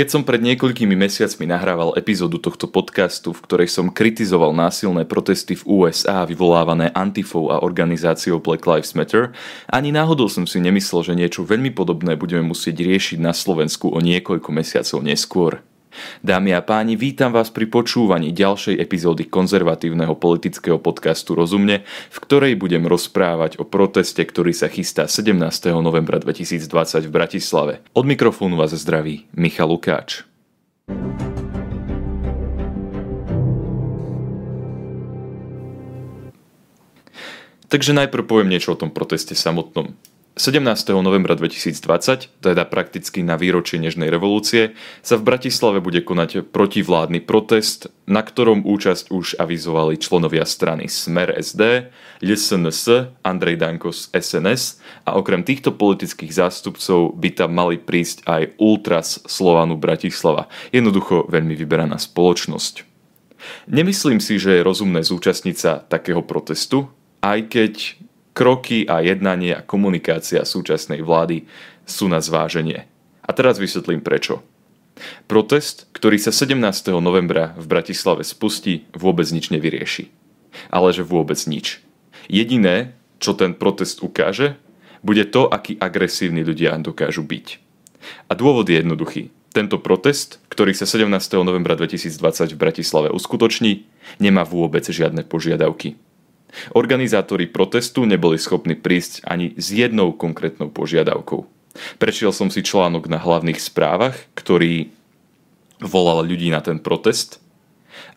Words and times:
Keď 0.00 0.08
som 0.08 0.24
pred 0.24 0.40
niekoľkými 0.40 0.96
mesiacmi 0.96 1.44
nahrával 1.44 1.92
epizódu 1.92 2.40
tohto 2.40 2.64
podcastu, 2.64 3.36
v 3.36 3.44
ktorej 3.44 3.68
som 3.68 3.92
kritizoval 3.92 4.56
násilné 4.56 5.04
protesty 5.04 5.52
v 5.60 5.68
USA 5.68 6.24
vyvolávané 6.24 6.88
Antifou 6.96 7.52
a 7.52 7.60
organizáciou 7.60 8.40
Black 8.40 8.64
Lives 8.64 8.96
Matter, 8.96 9.36
ani 9.68 9.92
náhodou 9.92 10.32
som 10.32 10.48
si 10.48 10.56
nemyslel, 10.56 11.04
že 11.04 11.12
niečo 11.12 11.44
veľmi 11.44 11.76
podobné 11.76 12.16
budeme 12.16 12.48
musieť 12.48 12.80
riešiť 12.80 13.20
na 13.20 13.36
Slovensku 13.36 13.92
o 13.92 14.00
niekoľko 14.00 14.48
mesiacov 14.48 15.04
neskôr. 15.04 15.60
Dámy 16.22 16.54
a 16.54 16.62
páni, 16.62 16.94
vítam 16.94 17.34
vás 17.34 17.50
pri 17.50 17.66
počúvaní 17.66 18.30
ďalšej 18.30 18.78
epizódy 18.78 19.26
konzervatívneho 19.26 20.14
politického 20.14 20.78
podcastu 20.78 21.34
Rozumne, 21.34 21.82
v 21.86 22.18
ktorej 22.22 22.54
budem 22.56 22.86
rozprávať 22.86 23.58
o 23.58 23.64
proteste, 23.66 24.22
ktorý 24.22 24.54
sa 24.54 24.70
chystá 24.70 25.10
17. 25.10 25.36
novembra 25.82 26.22
2020 26.22 27.06
v 27.06 27.10
Bratislave. 27.10 27.74
Od 27.92 28.06
mikrofónu 28.06 28.54
vás 28.54 28.70
zdraví 28.74 29.26
Michal 29.34 29.70
Lukáč. 29.70 30.22
Takže 37.70 37.94
najprv 37.94 38.26
poviem 38.26 38.50
niečo 38.50 38.74
o 38.74 38.80
tom 38.80 38.90
proteste 38.90 39.38
samotnom. 39.38 39.94
17. 40.38 40.62
novembra 41.02 41.34
2020, 41.34 42.38
teda 42.38 42.62
prakticky 42.62 43.26
na 43.26 43.34
výročie 43.34 43.82
Nežnej 43.82 44.06
revolúcie, 44.14 44.78
sa 45.02 45.18
v 45.18 45.26
Bratislave 45.26 45.82
bude 45.82 46.06
konať 46.06 46.46
protivládny 46.54 47.18
protest, 47.26 47.90
na 48.06 48.22
ktorom 48.22 48.62
účasť 48.62 49.10
už 49.10 49.42
avizovali 49.42 49.98
členovia 49.98 50.46
strany 50.46 50.86
Smer 50.86 51.34
SD, 51.34 51.90
LSNS, 52.22 53.10
Andrej 53.26 53.58
Danko 53.58 53.90
SNS 53.90 54.78
a 55.02 55.18
okrem 55.18 55.42
týchto 55.42 55.74
politických 55.74 56.30
zástupcov 56.30 57.18
by 57.18 57.30
tam 57.34 57.50
mali 57.50 57.82
prísť 57.82 58.22
aj 58.30 58.54
Ultras 58.62 59.18
Slovanu 59.26 59.74
Bratislava. 59.82 60.46
Jednoducho 60.70 61.26
veľmi 61.26 61.58
vyberaná 61.58 61.98
spoločnosť. 61.98 62.86
Nemyslím 63.66 64.22
si, 64.22 64.38
že 64.38 64.60
je 64.60 64.66
rozumné 64.66 65.02
zúčastniť 65.02 65.56
sa 65.58 65.82
takého 65.82 66.22
protestu, 66.22 66.86
aj 67.18 67.50
keď 67.50 67.74
kroky 68.32 68.86
a 68.86 69.02
jednanie 69.02 69.56
a 69.56 69.64
komunikácia 69.64 70.46
súčasnej 70.46 71.02
vlády 71.02 71.46
sú 71.86 72.06
na 72.06 72.22
zváženie. 72.22 72.86
A 73.26 73.30
teraz 73.34 73.58
vysvetlím 73.58 74.02
prečo. 74.02 74.42
Protest, 75.26 75.88
ktorý 75.96 76.20
sa 76.20 76.34
17. 76.34 76.60
novembra 77.00 77.56
v 77.56 77.66
Bratislave 77.66 78.26
spustí, 78.26 78.84
vôbec 78.92 79.26
nič 79.32 79.48
nevyrieši. 79.48 80.12
Ale 80.68 80.92
že 80.92 81.06
vôbec 81.06 81.38
nič. 81.48 81.80
Jediné, 82.28 82.94
čo 83.22 83.32
ten 83.32 83.56
protest 83.56 84.04
ukáže, 84.04 84.60
bude 85.00 85.24
to, 85.32 85.48
akí 85.48 85.80
agresívni 85.80 86.44
ľudia 86.44 86.76
dokážu 86.76 87.24
byť. 87.24 87.46
A 88.28 88.32
dôvod 88.36 88.68
je 88.68 88.80
jednoduchý. 88.80 89.22
Tento 89.50 89.82
protest, 89.82 90.38
ktorý 90.46 90.76
sa 90.76 90.86
17. 90.86 91.10
novembra 91.42 91.74
2020 91.74 92.54
v 92.54 92.58
Bratislave 92.60 93.08
uskutoční, 93.10 93.88
nemá 94.22 94.46
vôbec 94.46 94.86
žiadne 94.86 95.26
požiadavky. 95.26 95.98
Organizátori 96.74 97.46
protestu 97.46 98.04
neboli 98.04 98.38
schopní 98.38 98.74
prísť 98.74 99.22
ani 99.26 99.54
s 99.54 99.70
jednou 99.70 100.14
konkrétnou 100.14 100.70
požiadavkou. 100.70 101.46
Prešiel 102.02 102.34
som 102.34 102.50
si 102.50 102.66
článok 102.66 103.06
na 103.06 103.22
hlavných 103.22 103.62
správach, 103.62 104.18
ktorý 104.34 104.90
volal 105.78 106.26
ľudí 106.26 106.50
na 106.50 106.60
ten 106.60 106.82
protest 106.82 107.38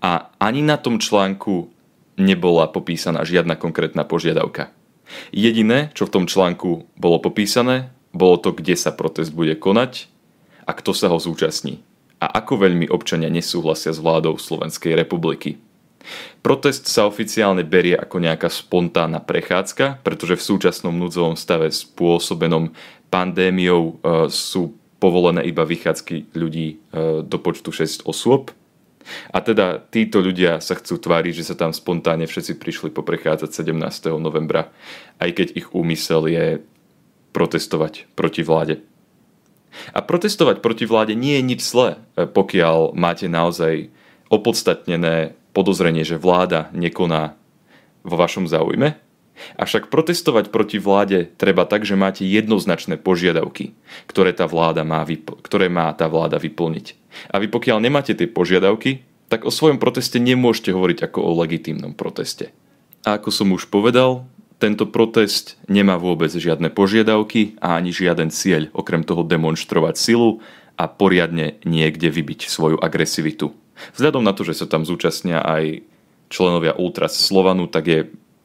a 0.01 0.33
ani 0.41 0.65
na 0.65 0.75
tom 0.75 0.97
článku 0.97 1.69
nebola 2.17 2.69
popísaná 2.69 3.23
žiadna 3.23 3.55
konkrétna 3.55 4.03
požiadavka. 4.03 4.73
Jediné, 5.29 5.93
čo 5.93 6.09
v 6.09 6.13
tom 6.21 6.25
článku 6.25 6.89
bolo 6.97 7.17
popísané, 7.21 7.93
bolo 8.13 8.41
to, 8.41 8.53
kde 8.53 8.73
sa 8.73 8.93
protest 8.93 9.33
bude 9.33 9.53
konať 9.57 10.09
a 10.65 10.71
kto 10.73 10.91
sa 10.93 11.09
ho 11.09 11.17
zúčastní 11.21 11.81
a 12.23 12.39
ako 12.39 12.63
veľmi 12.63 12.87
občania 12.87 13.27
nesúhlasia 13.27 13.91
s 13.91 13.99
vládou 13.99 14.39
Slovenskej 14.39 14.95
republiky. 14.95 15.59
Protest 16.43 16.91
sa 16.91 17.07
oficiálne 17.07 17.63
berie 17.63 17.95
ako 17.95 18.19
nejaká 18.19 18.51
spontánna 18.51 19.23
prechádzka, 19.23 20.03
pretože 20.03 20.35
v 20.39 20.47
súčasnom 20.53 20.91
núdzovom 20.91 21.39
stave 21.39 21.71
spôsobenom 21.71 22.75
pandémiou 23.07 23.83
e, 23.83 23.93
sú 24.27 24.75
povolené 24.99 25.43
iba 25.47 25.67
vychádzky 25.67 26.35
ľudí 26.35 26.67
e, 26.67 26.75
do 27.23 27.37
počtu 27.39 27.71
6 27.71 28.07
osôb. 28.07 28.55
A 29.35 29.43
teda 29.43 29.83
títo 29.91 30.23
ľudia 30.23 30.63
sa 30.63 30.79
chcú 30.79 30.95
tváriť, 30.95 31.43
že 31.43 31.47
sa 31.51 31.55
tam 31.59 31.75
spontánne 31.75 32.23
všetci 32.23 32.55
prišli 32.55 32.89
poprechádzať 32.95 33.51
17. 33.51 34.15
novembra, 34.15 34.71
aj 35.19 35.29
keď 35.35 35.47
ich 35.59 35.67
úmysel 35.75 36.31
je 36.31 36.45
protestovať 37.35 38.07
proti 38.15 38.47
vláde. 38.47 38.79
A 39.91 39.99
protestovať 40.05 40.61
proti 40.61 40.85
vláde 40.87 41.17
nie 41.17 41.35
je 41.41 41.43
nič 41.43 41.61
zlé, 41.67 41.99
e, 42.15 42.23
pokiaľ 42.23 42.95
máte 42.95 43.27
naozaj 43.27 43.91
opodstatnené 44.31 45.35
podozrenie, 45.53 46.03
že 46.03 46.19
vláda 46.19 46.73
nekoná 46.73 47.37
vo 48.03 48.15
vašom 48.19 48.49
záujme? 48.49 48.99
Avšak 49.57 49.89
protestovať 49.89 50.53
proti 50.53 50.77
vláde 50.77 51.25
treba 51.37 51.65
tak, 51.65 51.85
že 51.89 51.97
máte 51.97 52.21
jednoznačné 52.21 53.01
požiadavky, 53.01 53.73
ktoré, 54.05 54.29
tá 54.29 54.45
vláda 54.45 54.85
má, 54.85 55.01
vypl- 55.01 55.41
ktoré 55.41 55.73
má 55.73 55.89
tá 55.97 56.05
vláda 56.05 56.37
vyplniť. 56.37 56.93
A 57.33 57.41
vy 57.41 57.49
pokiaľ 57.49 57.81
nemáte 57.81 58.13
tie 58.13 58.29
požiadavky, 58.29 59.01
tak 59.33 59.49
o 59.49 59.51
svojom 59.53 59.81
proteste 59.81 60.21
nemôžete 60.21 60.69
hovoriť 60.69 61.09
ako 61.09 61.19
o 61.25 61.31
legitímnom 61.41 61.97
proteste. 61.97 62.53
A 63.03 63.17
ako 63.17 63.29
som 63.33 63.49
už 63.49 63.67
povedal, 63.73 64.29
tento 64.61 64.87
protest 64.87 65.59
nemá 65.65 65.97
vôbec 65.99 66.29
žiadne 66.31 66.69
požiadavky 66.71 67.57
a 67.59 67.75
ani 67.81 67.91
žiaden 67.91 68.29
cieľ, 68.29 68.69
okrem 68.71 69.01
toho 69.03 69.25
demonstrovať 69.25 69.97
silu 69.97 70.39
a 70.77 70.87
poriadne 70.87 71.59
niekde 71.65 72.07
vybiť 72.13 72.47
svoju 72.47 72.77
agresivitu. 72.79 73.51
Vzhľadom 73.97 74.23
na 74.23 74.33
to, 74.33 74.45
že 74.45 74.57
sa 74.57 74.65
tam 74.69 74.85
zúčastnia 74.85 75.41
aj 75.41 75.83
členovia 76.29 76.73
Ultras 76.77 77.17
Slovanu, 77.17 77.69
tak 77.69 77.83
je 77.89 77.99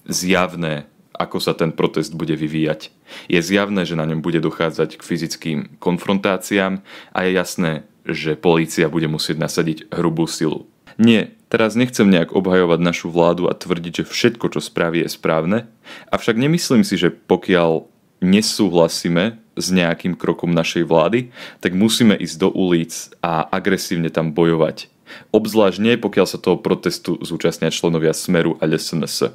zjavné, 0.08 0.88
ako 1.16 1.40
sa 1.40 1.52
ten 1.52 1.72
protest 1.74 2.14
bude 2.14 2.36
vyvíjať. 2.36 2.92
Je 3.26 3.40
zjavné, 3.40 3.84
že 3.88 3.98
na 3.98 4.06
ňom 4.06 4.20
bude 4.20 4.38
dochádzať 4.38 5.00
k 5.00 5.06
fyzickým 5.06 5.58
konfrontáciám 5.82 6.84
a 7.12 7.18
je 7.26 7.30
jasné, 7.32 7.72
že 8.08 8.38
polícia 8.38 8.88
bude 8.88 9.08
musieť 9.10 9.36
nasadiť 9.36 9.78
hrubú 9.92 10.24
silu. 10.24 10.64
Nie, 10.98 11.36
teraz 11.46 11.78
nechcem 11.78 12.08
nejak 12.10 12.34
obhajovať 12.34 12.80
našu 12.82 13.08
vládu 13.12 13.46
a 13.46 13.54
tvrdiť, 13.54 14.02
že 14.02 14.08
všetko, 14.10 14.50
čo 14.50 14.60
spraví, 14.62 15.04
je 15.06 15.10
správne, 15.14 15.70
avšak 16.10 16.34
nemyslím 16.34 16.82
si, 16.82 16.98
že 16.98 17.14
pokiaľ 17.14 17.86
nesúhlasíme 18.18 19.38
s 19.54 19.66
nejakým 19.70 20.18
krokom 20.18 20.50
našej 20.50 20.86
vlády, 20.86 21.30
tak 21.62 21.74
musíme 21.74 22.18
ísť 22.18 22.36
do 22.42 22.48
ulic 22.50 23.14
a 23.22 23.46
agresívne 23.46 24.10
tam 24.10 24.34
bojovať. 24.34 24.90
Obzvlášť 25.32 25.78
nie, 25.80 25.94
pokiaľ 26.00 26.26
sa 26.26 26.38
toho 26.40 26.60
protestu 26.60 27.18
zúčastnia 27.20 27.72
členovia 27.72 28.12
Smeru 28.12 28.56
a 28.60 28.68
LSNS. 28.68 29.34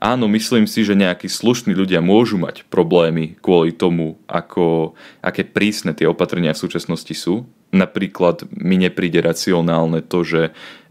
Áno, 0.00 0.24
myslím 0.32 0.64
si, 0.64 0.80
že 0.80 0.96
nejakí 0.96 1.28
slušní 1.28 1.76
ľudia 1.76 2.00
môžu 2.00 2.40
mať 2.40 2.64
problémy 2.72 3.36
kvôli 3.44 3.76
tomu, 3.76 4.16
ako, 4.24 4.96
aké 5.20 5.44
prísne 5.44 5.92
tie 5.92 6.08
opatrenia 6.08 6.56
v 6.56 6.62
súčasnosti 6.64 7.12
sú. 7.12 7.44
Napríklad 7.68 8.48
mi 8.48 8.80
nepríde 8.80 9.20
racionálne 9.20 10.00
to, 10.00 10.24
že 10.24 10.40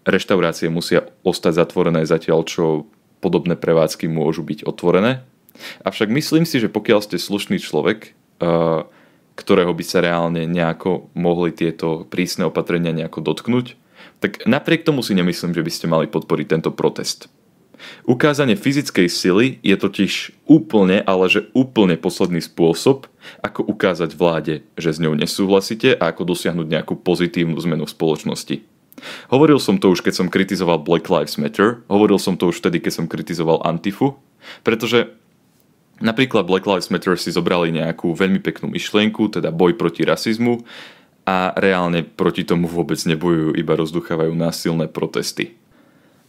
reštaurácie 0.06 0.70
musia 0.70 1.10
ostať 1.26 1.54
zatvorené 1.58 2.06
zatiaľ, 2.06 2.46
čo 2.46 2.86
podobné 3.20 3.58
prevádzky 3.58 4.06
môžu 4.06 4.46
byť 4.46 4.70
otvorené. 4.70 5.26
Avšak 5.82 6.14
myslím 6.14 6.46
si, 6.46 6.62
že 6.62 6.70
pokiaľ 6.70 7.02
ste 7.02 7.18
slušný 7.18 7.58
človek, 7.58 8.14
eh, 8.14 8.86
ktorého 9.38 9.74
by 9.74 9.84
sa 9.86 10.02
reálne 10.02 10.46
nejako 10.46 11.14
mohli 11.18 11.54
tieto 11.54 12.06
prísne 12.10 12.50
opatrenia 12.50 12.94
nejako 12.94 13.26
dotknúť, 13.26 13.78
tak 14.24 14.46
napriek 14.50 14.84
tomu 14.84 15.06
si 15.06 15.14
nemyslím, 15.14 15.54
že 15.54 15.66
by 15.66 15.72
ste 15.72 15.86
mali 15.88 16.06
podporiť 16.10 16.48
tento 16.48 16.72
protest. 16.74 17.30
Ukázanie 18.10 18.58
fyzickej 18.58 19.08
sily 19.08 19.46
je 19.62 19.76
totiž 19.78 20.34
úplne, 20.50 21.06
ale 21.06 21.30
že 21.30 21.46
úplne 21.54 21.94
posledný 21.94 22.42
spôsob, 22.42 23.06
ako 23.46 23.62
ukázať 23.70 24.18
vláde, 24.18 24.66
že 24.80 24.98
s 24.98 25.02
ňou 25.02 25.14
nesúhlasíte 25.14 25.94
a 25.94 26.10
ako 26.10 26.34
dosiahnuť 26.34 26.68
nejakú 26.68 26.98
pozitívnu 26.98 27.54
zmenu 27.62 27.86
v 27.86 27.94
spoločnosti. 27.94 28.56
Hovoril 29.30 29.62
som 29.62 29.78
to 29.78 29.94
už, 29.94 30.02
keď 30.02 30.14
som 30.26 30.28
kritizoval 30.34 30.82
Black 30.82 31.06
Lives 31.06 31.38
Matter, 31.38 31.86
hovoril 31.86 32.18
som 32.18 32.34
to 32.34 32.50
už 32.50 32.66
vtedy, 32.66 32.82
keď 32.82 32.94
som 33.04 33.06
kritizoval 33.06 33.62
Antifu, 33.62 34.18
pretože 34.66 35.14
napríklad 36.02 36.50
Black 36.50 36.66
Lives 36.66 36.90
Matter 36.90 37.14
si 37.14 37.30
zobrali 37.30 37.70
nejakú 37.70 38.18
veľmi 38.18 38.42
peknú 38.42 38.74
myšlienku, 38.74 39.30
teda 39.30 39.54
boj 39.54 39.78
proti 39.78 40.02
rasizmu, 40.02 40.66
a 41.28 41.52
reálne 41.60 42.08
proti 42.08 42.48
tomu 42.48 42.72
vôbec 42.72 42.96
nebojujú, 43.04 43.60
iba 43.60 43.76
rozduchávajú 43.76 44.32
násilné 44.32 44.88
protesty. 44.88 45.60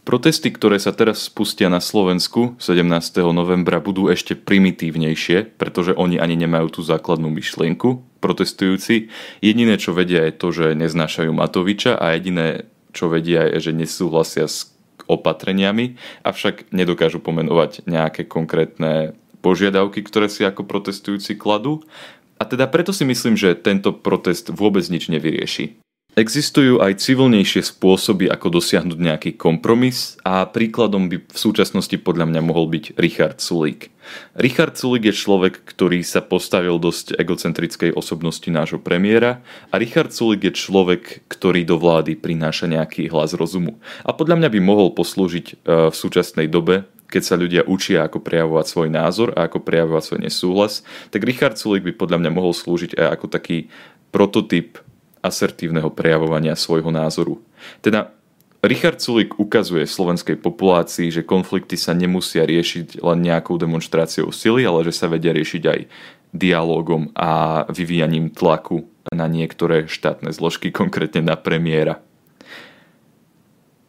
Protesty, 0.03 0.51
ktoré 0.51 0.75
sa 0.81 0.91
teraz 0.91 1.29
spustia 1.29 1.71
na 1.71 1.79
Slovensku 1.79 2.59
17. 2.59 2.83
novembra 3.31 3.79
budú 3.79 4.11
ešte 4.11 4.35
primitívnejšie, 4.35 5.55
pretože 5.55 5.95
oni 5.95 6.19
ani 6.19 6.35
nemajú 6.35 6.79
tú 6.79 6.81
základnú 6.83 7.31
myšlienku, 7.31 8.19
protestujúci. 8.19 9.07
Jediné, 9.39 9.79
čo 9.79 9.95
vedia, 9.95 10.27
je 10.27 10.33
to, 10.35 10.47
že 10.51 10.75
neznášajú 10.75 11.31
Matoviča 11.31 11.95
a 11.95 12.17
jediné, 12.17 12.67
čo 12.91 13.07
vedia, 13.07 13.47
je, 13.53 13.69
že 13.69 13.71
nesúhlasia 13.71 14.49
s 14.49 14.73
opatreniami, 15.05 15.95
avšak 16.25 16.73
nedokážu 16.73 17.21
pomenovať 17.21 17.85
nejaké 17.85 18.25
konkrétne 18.25 19.13
požiadavky, 19.39 20.03
ktoré 20.03 20.27
si 20.27 20.43
ako 20.43 20.67
protestujúci 20.67 21.39
kladú 21.39 21.85
a 22.39 22.43
teda 22.47 22.71
preto 22.71 22.95
si 22.95 23.03
myslím, 23.03 23.35
že 23.35 23.59
tento 23.59 23.91
protest 23.91 24.47
vôbec 24.49 24.87
nič 24.87 25.11
nevyrieši. 25.11 25.83
Existujú 26.17 26.81
aj 26.81 27.05
civilnejšie 27.05 27.63
spôsoby, 27.63 28.27
ako 28.27 28.59
dosiahnuť 28.59 28.97
nejaký 28.97 29.31
kompromis 29.37 30.17
a 30.25 30.43
príkladom 30.49 31.07
by 31.07 31.21
v 31.21 31.37
súčasnosti 31.37 31.95
podľa 32.01 32.27
mňa 32.27 32.41
mohol 32.43 32.65
byť 32.65 32.97
Richard 32.97 33.37
Sulík. 33.39 33.93
Richard 34.35 34.73
Sulík 34.75 35.05
je 35.07 35.15
človek, 35.15 35.63
ktorý 35.63 36.01
sa 36.01 36.19
postavil 36.25 36.75
dosť 36.81 37.13
egocentrickej 37.13 37.93
osobnosti 37.93 38.49
nášho 38.49 38.81
premiéra 38.81 39.45
a 39.69 39.79
Richard 39.79 40.11
Sulík 40.11 40.49
je 40.49 40.53
človek, 40.59 41.29
ktorý 41.29 41.63
do 41.63 41.79
vlády 41.79 42.17
prináša 42.17 42.67
nejaký 42.67 43.07
hlas 43.13 43.37
rozumu. 43.37 43.77
A 44.01 44.11
podľa 44.11 44.43
mňa 44.43 44.49
by 44.49 44.59
mohol 44.59 44.91
poslúžiť 44.91 45.45
e, 45.45 45.53
v 45.87 45.95
súčasnej 45.95 46.49
dobe 46.49 46.89
keď 47.09 47.23
sa 47.25 47.35
ľudia 47.35 47.65
učia, 47.65 48.05
ako 48.05 48.21
prejavovať 48.21 48.65
svoj 48.69 48.89
názor 48.93 49.33
a 49.33 49.49
ako 49.49 49.65
prejavovať 49.65 50.03
svoj 50.05 50.19
nesúhlas, 50.21 50.73
tak 51.09 51.25
Richard 51.25 51.57
Sulik 51.57 51.81
by 51.81 51.97
podľa 51.97 52.21
mňa 52.21 52.31
mohol 52.31 52.53
slúžiť 52.53 52.95
aj 52.95 53.07
ako 53.17 53.25
taký 53.33 53.57
prototyp 54.13 54.77
asertívneho 55.19 55.89
prejavovania 55.91 56.55
svojho 56.55 56.93
názoru. 56.93 57.41
Teda 57.83 58.13
Richard 58.59 58.99
Sulik 58.99 59.39
ukazuje 59.39 59.87
slovenskej 59.87 60.35
populácii, 60.39 61.09
že 61.11 61.27
konflikty 61.27 61.79
sa 61.79 61.95
nemusia 61.95 62.43
riešiť 62.43 62.99
len 62.99 63.19
nejakou 63.23 63.55
demonstráciou 63.55 64.35
sily, 64.35 64.67
ale 64.67 64.83
že 64.87 64.95
sa 64.95 65.07
vedia 65.07 65.31
riešiť 65.31 65.63
aj 65.63 65.79
dialogom 66.35 67.09
a 67.17 67.63
vyvíjaním 67.71 68.29
tlaku 68.29 68.85
na 69.09 69.25
niektoré 69.25 69.89
štátne 69.89 70.29
zložky, 70.29 70.69
konkrétne 70.69 71.25
na 71.25 71.39
premiéra. 71.39 72.03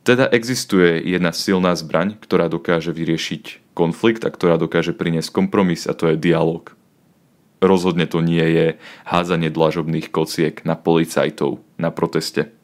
Teda 0.01 0.27
existuje 0.33 1.01
jedna 1.05 1.31
silná 1.31 1.77
zbraň, 1.77 2.17
ktorá 2.17 2.49
dokáže 2.49 2.91
vyriešiť 2.91 3.75
konflikt 3.77 4.25
a 4.25 4.33
ktorá 4.33 4.57
dokáže 4.57 4.97
priniesť 4.97 5.31
kompromis 5.33 5.85
a 5.85 5.93
to 5.93 6.11
je 6.11 6.17
dialog 6.17 6.73
rozhodne 7.61 8.09
to 8.09 8.25
nie 8.25 8.43
je 8.43 8.67
házanie 9.05 9.53
dlažobných 9.53 10.09
kociek 10.09 10.65
na 10.65 10.75
policajtov 10.75 11.61
na 11.77 11.93
proteste. 11.93 12.57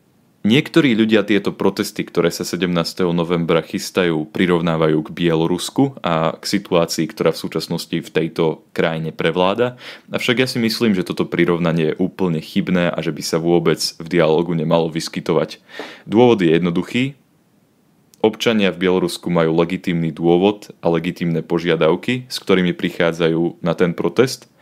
Niektorí 0.46 0.94
ľudia 0.94 1.26
tieto 1.26 1.50
protesty, 1.50 2.06
ktoré 2.06 2.30
sa 2.30 2.46
17. 2.46 2.70
novembra 3.10 3.66
chystajú, 3.66 4.30
prirovnávajú 4.30 5.02
k 5.02 5.10
Bielorusku 5.10 5.98
a 6.06 6.38
k 6.38 6.44
situácii, 6.46 7.10
ktorá 7.10 7.34
v 7.34 7.42
súčasnosti 7.42 7.98
v 7.98 8.06
tejto 8.06 8.62
krajine 8.70 9.10
prevláda. 9.10 9.74
Avšak 10.06 10.38
ja 10.38 10.46
si 10.46 10.62
myslím, 10.62 10.94
že 10.94 11.02
toto 11.02 11.26
prirovnanie 11.26 11.90
je 11.90 11.98
úplne 11.98 12.38
chybné 12.38 12.94
a 12.94 12.98
že 13.02 13.10
by 13.10 13.22
sa 13.26 13.42
vôbec 13.42 13.82
v 13.98 14.06
dialogu 14.06 14.54
nemalo 14.54 14.86
vyskytovať. 14.86 15.58
Dôvod 16.06 16.38
je 16.38 16.54
jednoduchý. 16.54 17.18
Občania 18.24 18.72
v 18.72 18.86
Bielorusku 18.86 19.28
majú 19.30 19.54
legitímny 19.56 20.10
dôvod 20.10 20.72
a 20.82 20.90
legitímne 20.90 21.44
požiadavky, 21.44 22.26
s 22.26 22.36
ktorými 22.42 22.74
prichádzajú 22.74 23.62
na 23.62 23.72
ten 23.76 23.96
protest– 23.96 24.46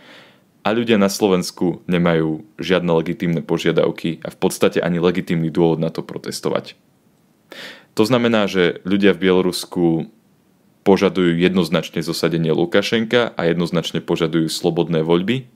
a 0.65 0.73
ľudia 0.73 0.97
na 0.97 1.13
Slovensku 1.13 1.85
nemajú 1.85 2.49
žiadne 2.57 2.89
legitímne 2.97 3.45
požiadavky 3.45 4.25
a 4.25 4.33
v 4.33 4.37
podstate 4.41 4.81
ani 4.81 4.97
legitímny 4.97 5.53
dôvod 5.53 5.77
na 5.77 5.93
to 5.93 6.01
protestovať. 6.01 6.73
To 7.95 8.03
znamená, 8.09 8.49
že 8.49 8.81
ľudia 8.89 9.13
v 9.13 9.29
Bielorusku 9.29 10.09
požadujú 10.83 11.37
jednoznačne 11.37 12.01
zosadenie 12.01 12.51
Lukašenka 12.51 13.37
a 13.37 13.41
jednoznačne 13.45 14.01
požadujú 14.01 14.49
slobodné 14.49 15.05
voľby, 15.05 15.47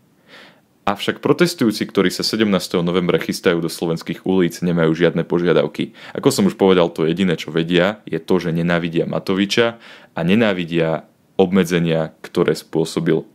avšak 0.88 1.20
protestujúci, 1.20 1.84
ktorí 1.84 2.08
sa 2.08 2.24
17. 2.24 2.48
novembra 2.80 3.20
chystajú 3.20 3.60
do 3.60 3.68
slovenských 3.68 4.24
ulic, 4.24 4.56
nemajú 4.64 4.96
žiadne 4.96 5.20
požiadavky. 5.28 5.92
Ako 6.16 6.32
som 6.32 6.48
už 6.48 6.56
povedal, 6.56 6.88
to 6.88 7.04
jediné, 7.04 7.36
čo 7.36 7.52
vedia, 7.52 8.00
je 8.08 8.16
to, 8.16 8.40
že 8.40 8.56
nenávidia 8.56 9.04
Matoviča 9.04 9.76
a 10.16 10.20
nenávidia 10.24 11.04
obmedzenia, 11.36 12.16
ktoré 12.24 12.56
spôsobil 12.56 13.28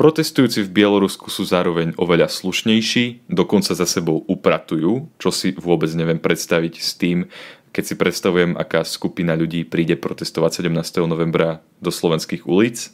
Protestujúci 0.00 0.64
v 0.64 0.80
Bielorusku 0.80 1.28
sú 1.28 1.44
zároveň 1.44 1.92
oveľa 2.00 2.32
slušnejší, 2.32 3.28
dokonca 3.28 3.76
za 3.76 3.84
sebou 3.84 4.24
upratujú, 4.24 5.12
čo 5.20 5.28
si 5.28 5.52
vôbec 5.52 5.92
neviem 5.92 6.16
predstaviť 6.16 6.80
s 6.80 6.96
tým, 6.96 7.28
keď 7.68 7.84
si 7.84 7.94
predstavujem, 8.00 8.56
aká 8.56 8.80
skupina 8.88 9.36
ľudí 9.36 9.68
príde 9.68 10.00
protestovať 10.00 10.64
17. 10.64 11.04
novembra 11.04 11.60
do 11.84 11.92
slovenských 11.92 12.48
ulic, 12.48 12.88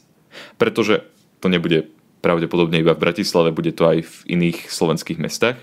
pretože 0.59 1.07
to 1.39 1.47
nebude 1.47 1.87
pravdepodobne 2.21 2.81
iba 2.81 2.97
v 2.97 3.03
Bratislave, 3.03 3.55
bude 3.55 3.71
to 3.73 3.87
aj 3.87 4.03
v 4.03 4.15
iných 4.39 4.67
slovenských 4.69 5.21
mestách. 5.21 5.57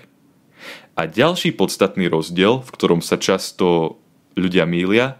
A 0.95 1.05
ďalší 1.05 1.53
podstatný 1.53 2.07
rozdiel, 2.07 2.63
v 2.63 2.69
ktorom 2.71 3.03
sa 3.03 3.19
často 3.19 3.99
ľudia 4.39 4.63
mília, 4.63 5.19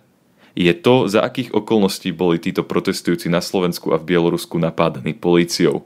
je 0.56 0.72
to, 0.72 1.12
za 1.12 1.20
akých 1.20 1.52
okolností 1.52 2.16
boli 2.16 2.40
títo 2.40 2.64
protestujúci 2.64 3.28
na 3.28 3.44
Slovensku 3.44 3.92
a 3.92 4.00
v 4.00 4.16
Bielorusku 4.16 4.56
napádaní 4.56 5.12
políciou. 5.12 5.84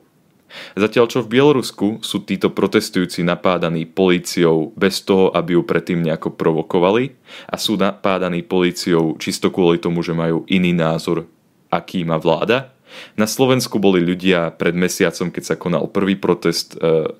Zatiaľ 0.77 1.05
čo 1.09 1.19
v 1.25 1.37
Bielorusku 1.37 2.01
sú 2.01 2.25
títo 2.25 2.49
protestujúci 2.49 3.21
napádaní 3.21 3.85
políciou 3.85 4.73
bez 4.73 5.01
toho, 5.05 5.29
aby 5.33 5.57
ju 5.57 5.61
predtým 5.65 6.01
nejako 6.01 6.33
provokovali 6.33 7.13
a 7.49 7.55
sú 7.57 7.77
napádaní 7.77 8.41
políciou 8.45 9.17
čisto 9.21 9.53
kvôli 9.53 9.77
tomu, 9.77 10.01
že 10.01 10.13
majú 10.13 10.45
iný 10.49 10.73
názor, 10.73 11.29
aký 11.69 12.01
má 12.01 12.17
vláda. 12.17 12.73
Na 13.15 13.29
Slovensku 13.29 13.77
boli 13.77 14.01
ľudia 14.01 14.53
pred 14.55 14.73
mesiacom, 14.73 15.29
keď 15.29 15.43
sa 15.43 15.55
konal 15.55 15.89
prvý 15.89 16.17
protest, 16.17 16.77
e, 16.77 17.13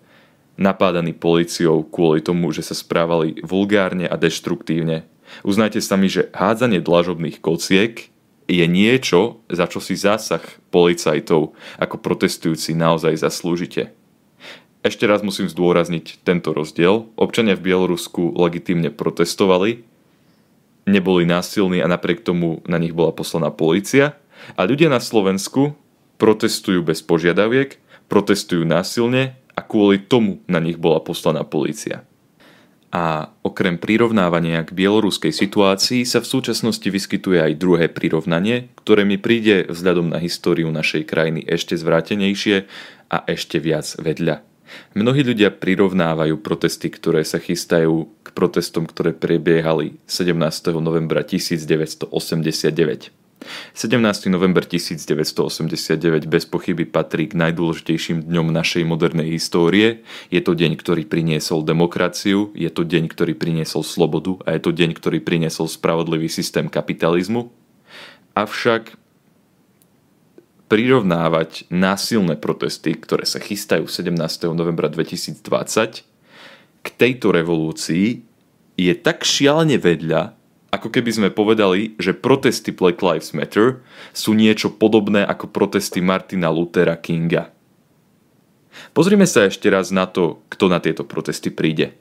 napádaní 0.59 1.15
políciou 1.15 1.87
kvôli 1.87 2.19
tomu, 2.19 2.51
že 2.51 2.67
sa 2.67 2.75
správali 2.75 3.39
vulgárne 3.41 4.05
a 4.05 4.19
deštruktívne. 4.19 5.07
Uznajte 5.47 5.79
sami, 5.79 6.11
že 6.11 6.27
hádzanie 6.35 6.83
dlažobných 6.83 7.39
kociek 7.39 8.11
je 8.49 8.65
niečo, 8.65 9.39
za 9.47 9.69
čo 9.69 9.79
si 9.79 9.95
zásah 9.95 10.41
policajtov 10.73 11.55
ako 11.79 11.95
protestujúci 12.01 12.75
naozaj 12.75 13.15
zaslúžite. 13.15 13.93
Ešte 14.83 15.05
raz 15.07 15.23
musím 15.23 15.51
zdôrazniť 15.51 16.23
tento 16.23 16.55
rozdiel. 16.55 17.11
Občania 17.19 17.55
v 17.55 17.71
Bielorusku 17.71 18.35
legitímne 18.35 18.89
protestovali, 18.89 19.83
neboli 20.87 21.23
násilní 21.27 21.83
a 21.83 21.87
napriek 21.87 22.23
tomu 22.23 22.63
na 22.65 22.79
nich 22.79 22.95
bola 22.95 23.11
poslaná 23.11 23.51
policia. 23.51 24.18
A 24.55 24.65
ľudia 24.65 24.91
na 24.91 25.01
Slovensku 25.03 25.75
protestujú 26.19 26.83
bez 26.83 26.99
požiadaviek, 26.99 27.79
protestujú 28.11 28.67
násilne 28.67 29.39
a 29.55 29.61
kvôli 29.63 29.99
tomu 29.99 30.43
na 30.47 30.59
nich 30.59 30.79
bola 30.79 30.99
poslaná 31.03 31.47
policia. 31.47 32.03
A 32.89 33.29
okrem 33.45 33.77
prirovnávania 33.77 34.65
k 34.65 34.73
bieloruskej 34.73 35.29
situácii 35.29 36.09
sa 36.09 36.25
v 36.25 36.29
súčasnosti 36.29 36.89
vyskytuje 36.89 37.37
aj 37.37 37.61
druhé 37.61 37.85
prirovnanie, 37.85 38.73
ktoré 38.81 39.05
mi 39.05 39.21
príde 39.21 39.69
vzhľadom 39.69 40.09
na 40.09 40.17
históriu 40.17 40.73
našej 40.73 41.05
krajiny 41.05 41.45
ešte 41.45 41.77
zvrátenejšie 41.77 42.65
a 43.13 43.17
ešte 43.29 43.61
viac 43.61 43.93
vedľa. 44.01 44.41
Mnohí 44.97 45.21
ľudia 45.21 45.53
prirovnávajú 45.53 46.41
protesty, 46.41 46.89
ktoré 46.89 47.21
sa 47.25 47.37
chystajú 47.37 48.09
k 48.25 48.27
protestom, 48.33 48.89
ktoré 48.89 49.13
prebiehali 49.13 50.01
17. 50.09 50.33
novembra 50.81 51.21
1989. 51.21 53.18
17. 53.73 54.27
november 54.27 54.67
1989 54.67 56.27
bez 56.27 56.43
pochyby 56.43 56.83
patrí 56.83 57.31
k 57.31 57.39
najdôležitejším 57.39 58.27
dňom 58.27 58.51
našej 58.51 58.83
modernej 58.83 59.31
histórie. 59.31 60.03
Je 60.27 60.43
to 60.43 60.51
deň, 60.51 60.75
ktorý 60.75 61.07
priniesol 61.07 61.63
demokraciu, 61.63 62.51
je 62.51 62.67
to 62.67 62.83
deň, 62.83 63.07
ktorý 63.07 63.33
priniesol 63.39 63.87
slobodu 63.87 64.43
a 64.43 64.59
je 64.59 64.61
to 64.61 64.71
deň, 64.75 64.91
ktorý 64.99 65.23
priniesol 65.23 65.71
spravodlivý 65.71 66.27
systém 66.27 66.67
kapitalizmu. 66.67 67.47
Avšak 68.35 68.99
prirovnávať 70.69 71.65
násilné 71.73 72.37
protesty, 72.37 72.93
ktoré 72.93 73.25
sa 73.25 73.41
chystajú 73.41 73.89
17. 73.89 74.13
novembra 74.53 74.91
2020 74.91 76.05
k 76.79 76.87
tejto 76.95 77.33
revolúcii 77.33 78.21
je 78.79 78.93
tak 78.95 79.27
šialene 79.27 79.75
vedľa, 79.75 80.38
ako 80.79 80.87
keby 80.95 81.11
sme 81.11 81.29
povedali, 81.35 81.99
že 81.99 82.15
protesty 82.15 82.71
Black 82.71 83.03
Lives 83.03 83.35
Matter 83.35 83.83
sú 84.15 84.31
niečo 84.31 84.71
podobné 84.71 85.27
ako 85.27 85.51
protesty 85.51 85.99
Martina 85.99 86.47
Luthera 86.47 86.95
Kinga. 86.95 87.51
Pozrime 88.95 89.27
sa 89.27 89.51
ešte 89.51 89.67
raz 89.67 89.91
na 89.91 90.07
to, 90.07 90.39
kto 90.47 90.71
na 90.71 90.79
tieto 90.79 91.03
protesty 91.03 91.51
príde. 91.51 91.99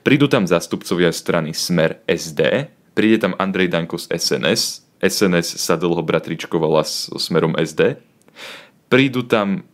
Prídu 0.00 0.32
tam 0.32 0.48
zástupcovia 0.48 1.12
strany 1.12 1.52
Smer 1.52 2.00
SD, 2.08 2.72
príde 2.96 3.20
tam 3.20 3.36
Andrej 3.36 3.68
Danko 3.68 4.00
z 4.00 4.08
SNS, 4.16 4.88
SNS 5.04 5.60
sa 5.60 5.76
dlho 5.76 6.00
bratričkovala 6.00 6.80
s 6.80 7.12
Smerom 7.20 7.52
SD, 7.52 8.00
prídu 8.88 9.28
tam 9.28 9.68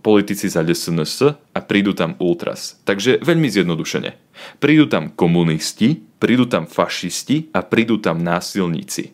politici 0.00 0.48
za 0.48 0.64
SNS 0.64 1.36
a 1.52 1.58
prídu 1.60 1.92
tam 1.92 2.16
ultras. 2.18 2.80
Takže 2.88 3.20
veľmi 3.20 3.48
zjednodušene. 3.52 4.10
Prídu 4.58 4.88
tam 4.88 5.12
komunisti, 5.12 6.00
prídu 6.18 6.48
tam 6.48 6.64
fašisti 6.64 7.52
a 7.52 7.60
prídu 7.60 8.00
tam 8.00 8.20
násilníci. 8.24 9.12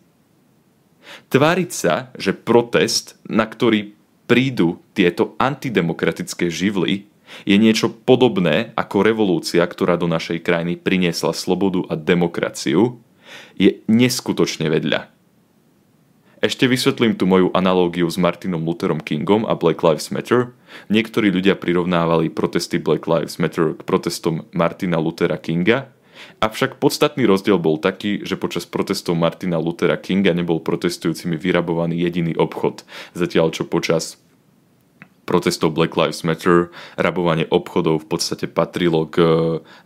Tváriť 1.31 1.71
sa, 1.71 2.15
že 2.19 2.35
protest, 2.35 3.19
na 3.27 3.47
ktorý 3.47 3.95
prídu 4.27 4.83
tieto 4.95 5.39
antidemokratické 5.39 6.51
živly, 6.51 7.07
je 7.43 7.57
niečo 7.59 7.91
podobné 7.91 8.71
ako 8.79 9.03
revolúcia, 9.03 9.63
ktorá 9.67 9.99
do 9.99 10.07
našej 10.07 10.43
krajiny 10.47 10.79
priniesla 10.79 11.35
slobodu 11.35 11.83
a 11.91 11.99
demokraciu, 11.99 13.03
je 13.59 13.83
neskutočne 13.91 14.71
vedľa. 14.71 15.16
Ešte 16.45 16.69
vysvetlím 16.69 17.17
tu 17.17 17.25
moju 17.25 17.49
analógiu 17.57 18.05
s 18.13 18.21
Martinom 18.21 18.61
Lutherom 18.61 19.01
Kingom 19.01 19.49
a 19.49 19.57
Black 19.57 19.81
Lives 19.81 20.13
Matter. 20.13 20.53
Niektorí 20.93 21.33
ľudia 21.33 21.57
prirovnávali 21.57 22.29
protesty 22.29 22.77
Black 22.77 23.09
Lives 23.09 23.41
Matter 23.41 23.73
k 23.73 23.81
protestom 23.81 24.45
Martina 24.53 25.01
Luthera 25.01 25.41
Kinga. 25.41 25.89
Avšak 26.45 26.77
podstatný 26.77 27.25
rozdiel 27.25 27.57
bol 27.57 27.81
taký, 27.81 28.21
že 28.21 28.37
počas 28.37 28.69
protestov 28.69 29.17
Martina 29.17 29.57
Luthera 29.57 29.97
Kinga 29.97 30.37
nebol 30.37 30.61
protestujúcimi 30.61 31.41
vyrabovaný 31.41 32.05
jediný 32.05 32.37
obchod, 32.37 32.85
zatiaľ 33.17 33.57
čo 33.57 33.65
počas 33.65 34.21
protestov 35.25 35.73
Black 35.73 35.97
Lives 35.97 36.21
Matter 36.21 36.69
rabovanie 37.01 37.49
obchodov 37.49 38.05
v 38.05 38.09
podstate 38.13 38.45
patrilo 38.45 39.09
k 39.09 39.21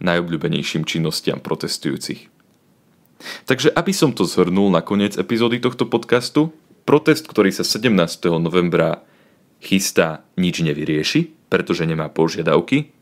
najobľúbenejším 0.03 0.83
činnostiam 0.83 1.39
protestujúcich. 1.39 2.30
Takže 3.45 3.73
aby 3.73 3.93
som 3.93 4.11
to 4.17 4.25
zhrnul 4.25 4.73
na 4.73 4.81
koniec 4.81 5.17
epizódy 5.21 5.61
tohto 5.61 5.85
podcastu, 5.85 6.53
protest, 6.89 7.29
ktorý 7.29 7.53
sa 7.53 7.63
17. 7.63 7.93
novembra 8.41 9.05
chystá, 9.61 10.25
nič 10.41 10.65
nevyrieši, 10.65 11.53
pretože 11.53 11.85
nemá 11.85 12.09
požiadavky, 12.09 12.97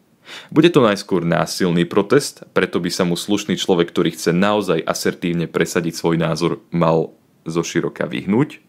bude 0.52 0.68
to 0.68 0.84
najskôr 0.84 1.25
násilný 1.25 1.88
protest, 1.88 2.44
preto 2.52 2.80
by 2.80 2.90
sa 2.92 3.08
mu 3.08 3.16
slušný 3.16 3.56
človek, 3.56 3.88
ktorý 3.88 4.12
chce 4.12 4.37
naozaj 4.37 4.84
asertívne 4.84 5.48
presadiť 5.48 5.94
svoj 5.96 6.16
názor, 6.20 6.60
mal 6.68 7.16
zo 7.48 7.64
široka 7.64 8.04
vyhnúť. 8.04 8.60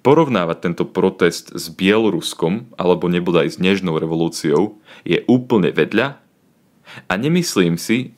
Porovnávať 0.00 0.58
tento 0.64 0.84
protest 0.88 1.52
s 1.52 1.68
Bieloruskom 1.68 2.72
alebo 2.80 3.10
nebodaj 3.10 3.52
s 3.52 3.56
Nežnou 3.60 4.00
revolúciou 4.00 4.80
je 5.04 5.20
úplne 5.28 5.68
vedľa 5.74 6.16
a 7.04 7.12
nemyslím 7.18 7.76
si, 7.76 8.16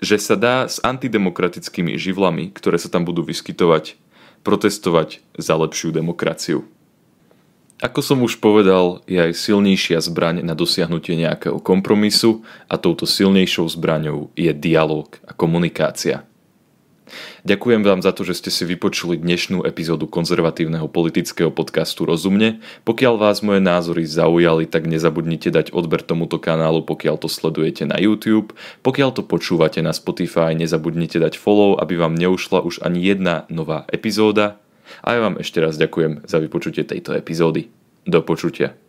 že 0.00 0.20
sa 0.20 0.36
dá 0.36 0.68
s 0.68 0.78
antidemokratickými 0.84 1.96
živlami, 1.96 2.52
ktoré 2.52 2.76
sa 2.76 2.92
tam 2.92 3.08
budú 3.08 3.24
vyskytovať, 3.24 3.96
protestovať 4.44 5.24
za 5.40 5.54
lepšiu 5.56 5.90
demokraciu. 5.90 6.68
Ako 7.76 8.00
som 8.00 8.24
už 8.24 8.40
povedal, 8.40 9.04
je 9.04 9.20
aj 9.20 9.36
silnejšia 9.36 10.00
zbraň 10.00 10.40
na 10.40 10.56
dosiahnutie 10.56 11.12
nejakého 11.12 11.60
kompromisu 11.60 12.40
a 12.72 12.80
touto 12.80 13.04
silnejšou 13.04 13.68
zbraňou 13.68 14.32
je 14.32 14.48
dialog 14.56 15.12
a 15.28 15.36
komunikácia. 15.36 16.24
Ďakujem 17.46 17.86
vám 17.86 18.02
za 18.02 18.10
to, 18.10 18.26
že 18.26 18.42
ste 18.42 18.50
si 18.50 18.66
vypočuli 18.66 19.14
dnešnú 19.18 19.62
epizódu 19.62 20.10
konzervatívneho 20.10 20.90
politického 20.90 21.54
podcastu 21.54 22.02
Rozumne. 22.02 22.58
Pokiaľ 22.82 23.14
vás 23.14 23.46
moje 23.46 23.62
názory 23.62 24.02
zaujali, 24.06 24.66
tak 24.66 24.90
nezabudnite 24.90 25.54
dať 25.54 25.70
odber 25.70 26.02
tomuto 26.02 26.42
kanálu, 26.42 26.82
pokiaľ 26.82 27.22
to 27.22 27.28
sledujete 27.30 27.86
na 27.86 27.98
YouTube. 28.02 28.54
Pokiaľ 28.82 29.10
to 29.14 29.22
počúvate 29.22 29.78
na 29.82 29.94
Spotify, 29.94 30.54
nezabudnite 30.58 31.22
dať 31.22 31.38
follow, 31.38 31.78
aby 31.78 31.94
vám 31.94 32.18
neušla 32.18 32.62
už 32.66 32.82
ani 32.82 33.02
jedna 33.02 33.46
nová 33.46 33.86
epizóda. 33.94 34.58
A 35.02 35.18
ja 35.18 35.20
vám 35.22 35.38
ešte 35.42 35.58
raz 35.58 35.78
ďakujem 35.78 36.26
za 36.26 36.38
vypočutie 36.38 36.86
tejto 36.86 37.14
epizódy. 37.14 37.70
Do 38.06 38.22
počutia. 38.22 38.85